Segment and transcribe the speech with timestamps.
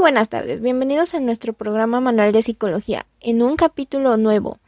[0.00, 4.58] buenas tardes, bienvenidos a nuestro programa Manual de Psicología, en un capítulo nuevo,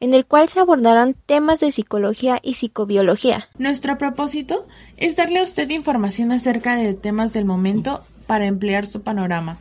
[0.00, 3.50] en el cual se abordarán temas de psicología y psicobiología.
[3.58, 4.64] Nuestro propósito
[4.96, 9.58] es darle a usted información acerca de temas del momento para emplear su panorama.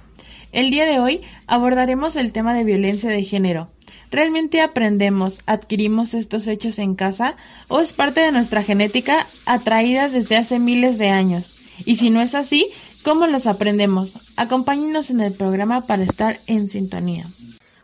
[0.54, 3.68] El día de hoy abordaremos el tema de violencia de género.
[4.10, 7.36] ¿Realmente aprendemos, adquirimos estos hechos en casa
[7.68, 11.58] o es parte de nuestra genética atraída desde hace miles de años?
[11.86, 12.70] Y si no es así,
[13.04, 14.18] ¿cómo los aprendemos?
[14.38, 17.26] Acompáñenos en el programa para estar en sintonía.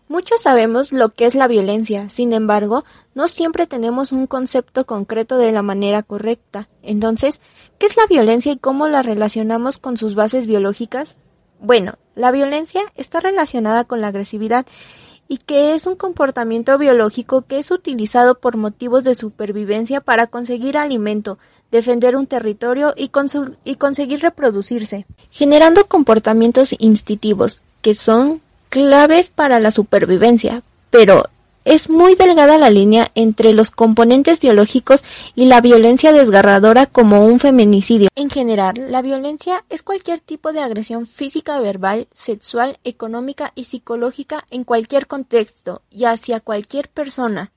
[0.07, 5.37] Muchos sabemos lo que es la violencia, sin embargo, no siempre tenemos un concepto concreto
[5.37, 6.67] de la manera correcta.
[6.81, 7.39] Entonces,
[7.77, 11.17] ¿qué es la violencia y cómo la relacionamos con sus bases biológicas?
[11.61, 14.65] Bueno, la violencia está relacionada con la agresividad
[15.27, 20.75] y que es un comportamiento biológico que es utilizado por motivos de supervivencia para conseguir
[20.75, 21.37] alimento,
[21.71, 23.11] defender un territorio y,
[23.63, 31.25] y, conseguir reproducirse, generando comportamientos instintivos que son claves para la supervivencia, pero
[31.65, 35.03] es muy delgada la línea entre los componentes biológicos
[35.35, 38.07] y la violencia desgarradora como un feminicidio.
[38.15, 44.45] En general, la violencia es cualquier tipo de agresión física, verbal, sexual, económica y psicológica
[44.49, 47.51] en cualquier contexto y hacia cualquier persona.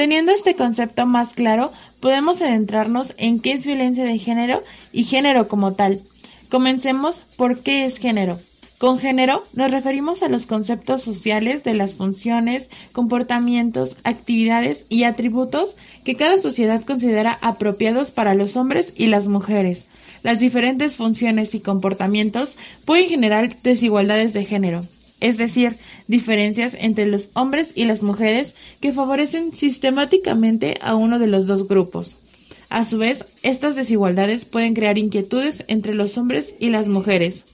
[0.00, 1.70] Teniendo este concepto más claro,
[2.00, 4.62] podemos adentrarnos en qué es violencia de género
[4.94, 6.00] y género como tal.
[6.48, 8.38] Comencemos por qué es género.
[8.78, 15.74] Con género nos referimos a los conceptos sociales de las funciones, comportamientos, actividades y atributos
[16.02, 19.84] que cada sociedad considera apropiados para los hombres y las mujeres.
[20.22, 24.82] Las diferentes funciones y comportamientos pueden generar desigualdades de género,
[25.20, 25.76] es decir,
[26.08, 31.68] diferencias entre los hombres y las mujeres que favorecen sistemáticamente a uno de los dos
[31.68, 32.16] grupos.
[32.68, 37.44] A su vez, estas desigualdades pueden crear inquietudes entre los hombres y las mujeres.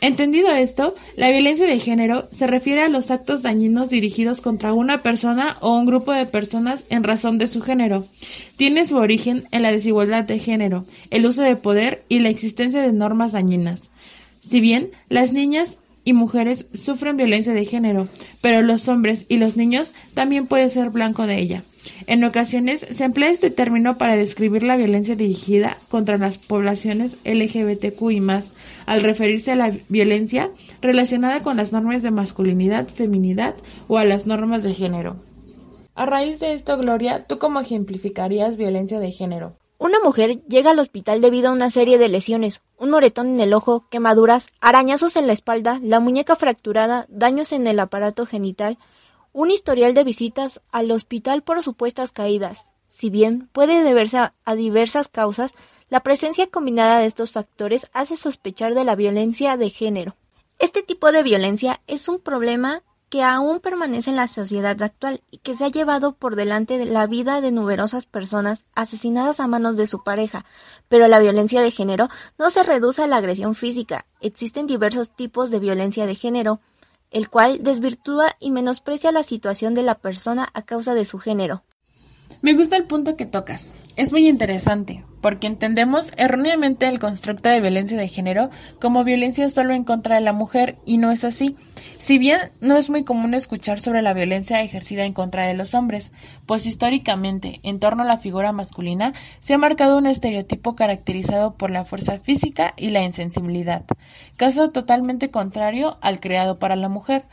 [0.00, 5.02] Entendido esto, la violencia de género se refiere a los actos dañinos dirigidos contra una
[5.02, 8.04] persona o un grupo de personas en razón de su género.
[8.56, 12.80] Tiene su origen en la desigualdad de género, el uso de poder y la existencia
[12.80, 13.90] de normas dañinas.
[14.40, 18.08] Si bien las niñas y mujeres sufren violencia de género,
[18.40, 21.62] pero los hombres y los niños también pueden ser blanco de ella.
[22.06, 28.10] En ocasiones se emplea este término para describir la violencia dirigida contra las poblaciones LGBTQ
[28.10, 28.54] y más,
[28.86, 30.48] al referirse a la violencia
[30.80, 33.54] relacionada con las normas de masculinidad, feminidad
[33.86, 35.16] o a las normas de género.
[35.94, 39.52] A raíz de esto, Gloria, ¿tú cómo ejemplificarías violencia de género?
[39.76, 43.52] Una mujer llega al hospital debido a una serie de lesiones, un moretón en el
[43.52, 48.78] ojo, quemaduras, arañazos en la espalda, la muñeca fracturada, daños en el aparato genital,
[49.32, 52.66] un historial de visitas al hospital por supuestas caídas.
[52.88, 55.52] Si bien puede deberse a, diversas causas,
[55.88, 60.16] la presencia combinada de estos factores hace sospechar de la violencia de género.
[60.58, 65.38] Este tipo de violencia es un problema que aún permanece en la sociedad actual y
[65.38, 69.76] que se ha llevado por delante de la vida de numerosas personas asesinadas a manos
[69.76, 70.44] de su pareja.
[70.88, 72.08] Pero la violencia de género
[72.38, 74.06] no se reduce a la agresión física.
[74.20, 76.60] Existen diversos tipos de violencia de género,
[77.10, 81.64] el cual desvirtúa y menosprecia la situación de la persona a causa de su género.
[82.42, 83.72] Me gusta el punto que tocas.
[83.96, 89.74] Es muy interesante, porque entendemos erróneamente el constructo de violencia de género como violencia solo
[89.74, 91.56] en contra de la mujer, y no es así.
[91.98, 95.74] Si bien no es muy común escuchar sobre la violencia ejercida en contra de los
[95.74, 96.12] hombres,
[96.46, 101.70] pues históricamente, en torno a la figura masculina, se ha marcado un estereotipo caracterizado por
[101.70, 103.84] la fuerza física y la insensibilidad,
[104.36, 107.24] caso totalmente contrario al creado para la mujer.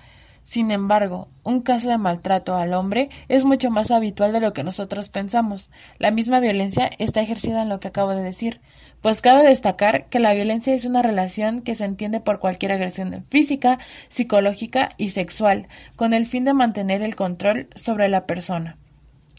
[0.45, 4.63] Sin embargo, un caso de maltrato al hombre es mucho más habitual de lo que
[4.63, 5.72] nosotros pensamos.
[5.97, 8.61] La misma violencia está ejercida en lo que acabo de decir,
[9.01, 13.25] pues cabe destacar que la violencia es una relación que se entiende por cualquier agresión
[13.28, 18.78] física, psicológica y sexual, con el fin de mantener el control sobre la persona.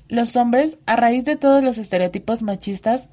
[0.09, 3.09] Los hombres, a raíz de todos los estereotipos machistas,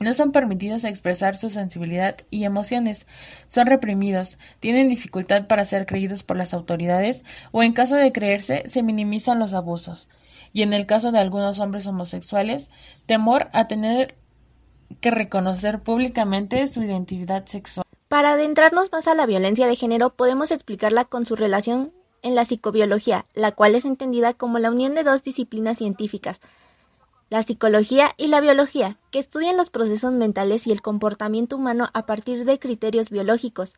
[0.00, 3.06] no son permitidos expresar su sensibilidad y emociones,
[3.48, 8.64] son reprimidos, tienen dificultad para ser creídos por las autoridades o en caso de creerse
[8.66, 10.08] se minimizan los abusos.
[10.54, 12.70] Y en el caso de algunos hombres homosexuales,
[13.04, 14.16] temor a tener
[15.00, 17.84] que reconocer públicamente su identidad sexual.
[18.08, 21.92] Para adentrarnos más a la violencia de género, podemos explicarla con su relación
[22.22, 26.40] en la psicobiología, la cual es entendida como la unión de dos disciplinas científicas,
[27.30, 32.04] la psicología y la biología, que estudian los procesos mentales y el comportamiento humano a
[32.04, 33.72] partir de criterios biológicos.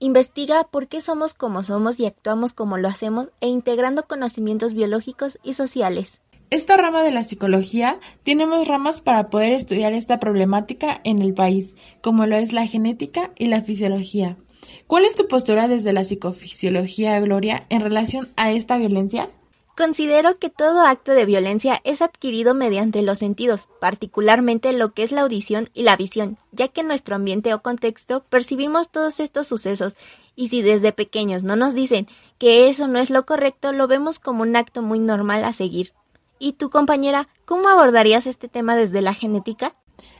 [0.00, 5.38] Investiga por qué somos como somos y actuamos como lo hacemos e integrando conocimientos biológicos
[5.42, 6.20] y sociales.
[6.50, 11.74] Esta rama de la psicología tiene ramas para poder estudiar esta problemática en el país,
[12.00, 14.38] como lo es la genética y la fisiología.
[14.86, 19.28] ¿Cuál es tu postura desde la psicofisiología, Gloria, en relación a esta violencia?
[19.78, 25.12] Considero que todo acto de violencia es adquirido mediante los sentidos, particularmente lo que es
[25.12, 29.46] la audición y la visión, ya que en nuestro ambiente o contexto percibimos todos estos
[29.46, 29.94] sucesos
[30.34, 32.08] y si desde pequeños no nos dicen
[32.38, 35.92] que eso no es lo correcto, lo vemos como un acto muy normal a seguir.
[36.40, 39.76] ¿Y tu compañera, cómo abordarías este tema desde la genética?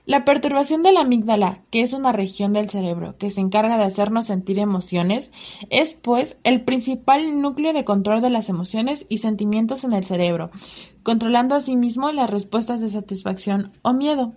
[0.06, 3.84] La perturbación de la amígdala, que es una región del cerebro que se encarga de
[3.84, 5.30] hacernos sentir emociones,
[5.68, 10.50] es pues el principal núcleo de control de las emociones y sentimientos en el cerebro,
[11.02, 14.32] controlando asimismo las respuestas de satisfacción o miedo.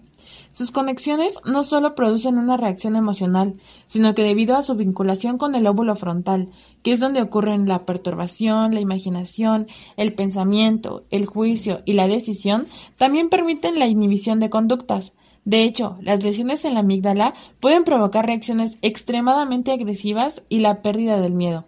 [0.51, 3.55] Sus conexiones no solo producen una reacción emocional,
[3.87, 6.49] sino que debido a su vinculación con el óvulo frontal,
[6.83, 12.65] que es donde ocurren la perturbación, la imaginación, el pensamiento, el juicio y la decisión,
[12.97, 18.27] también permiten la inhibición de conductas, de hecho, las lesiones en la amígdala pueden provocar
[18.27, 21.65] reacciones extremadamente agresivas y la pérdida del miedo.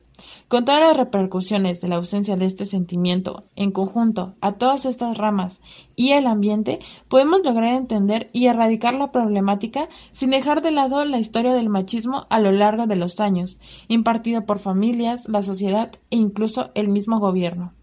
[0.47, 5.17] Con todas las repercusiones de la ausencia de este sentimiento, en conjunto a todas estas
[5.17, 5.59] ramas
[5.95, 11.17] y el ambiente, podemos lograr entender y erradicar la problemática sin dejar de lado la
[11.17, 16.17] historia del machismo a lo largo de los años, impartido por familias, la sociedad e
[16.17, 17.73] incluso el mismo gobierno.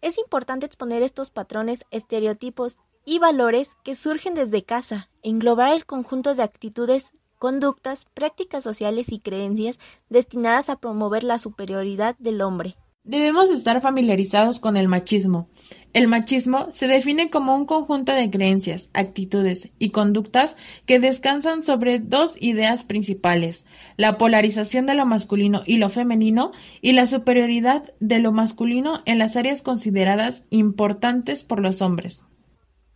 [0.00, 6.34] Es importante exponer estos patrones, estereotipos y valores que surgen desde casa, englobar el conjunto
[6.34, 9.78] de actitudes, conductas, prácticas sociales y creencias
[10.08, 12.76] destinadas a promover la superioridad del hombre.
[13.06, 15.50] Debemos estar familiarizados con el machismo.
[15.92, 20.56] El machismo se define como un conjunto de creencias, actitudes y conductas
[20.86, 23.66] que descansan sobre dos ideas principales,
[23.98, 29.18] la polarización de lo masculino y lo femenino y la superioridad de lo masculino en
[29.18, 32.22] las áreas consideradas importantes por los hombres.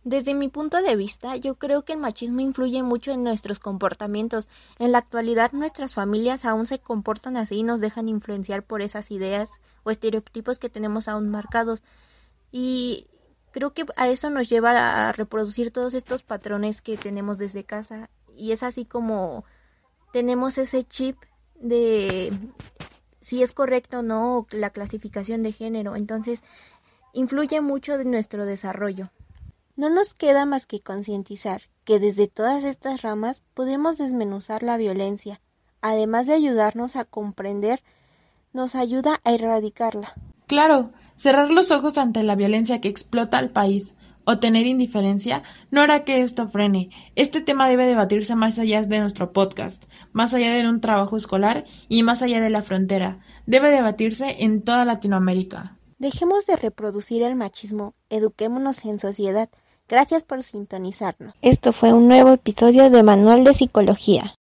[0.03, 4.47] Desde mi punto de vista, yo creo que el machismo influye mucho en nuestros comportamientos.
[4.79, 9.11] En la actualidad, nuestras familias aún se comportan así y nos dejan influenciar por esas
[9.11, 9.49] ideas
[9.83, 11.83] o estereotipos que tenemos aún marcados.
[12.51, 13.07] Y
[13.51, 18.09] creo que a eso nos lleva a reproducir todos estos patrones que tenemos desde casa.
[18.37, 19.43] Y es así como
[20.13, 21.17] tenemos ese chip
[21.55, 22.31] de
[23.19, 25.97] si es correcto o no la clasificación de género.
[25.97, 26.41] Entonces,
[27.13, 29.11] influye mucho de nuestro desarrollo.
[29.79, 35.39] No nos queda más que concientizar que desde todas estas ramas podemos desmenuzar la violencia,
[35.79, 37.81] además de ayudarnos a comprender,
[38.51, 40.15] nos ayuda a erradicarla.
[40.47, 43.95] Claro, cerrar los ojos ante la violencia que explota al país
[44.25, 46.89] o tener indiferencia no hará que esto frene.
[47.15, 51.63] Este tema debe debatirse más allá de nuestro podcast, más allá de un trabajo escolar
[51.87, 53.21] y más allá de la frontera.
[53.45, 55.77] Debe debatirse en toda Latinoamérica.
[55.99, 59.49] Dejemos de reproducir el machismo, eduquémonos en sociedad,
[59.89, 61.33] Gracias por sintonizarnos.
[61.41, 64.35] Esto fue un nuevo episodio de Manual de Psicología.